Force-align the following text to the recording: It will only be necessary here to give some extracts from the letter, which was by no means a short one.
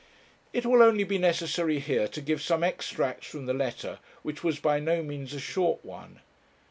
It 0.51 0.65
will 0.65 0.81
only 0.81 1.03
be 1.03 1.19
necessary 1.19 1.77
here 1.77 2.07
to 2.07 2.21
give 2.21 2.41
some 2.41 2.63
extracts 2.63 3.27
from 3.27 3.45
the 3.45 3.53
letter, 3.53 3.99
which 4.23 4.43
was 4.43 4.59
by 4.59 4.79
no 4.79 5.03
means 5.03 5.31
a 5.31 5.39
short 5.39 5.85
one. 5.85 6.21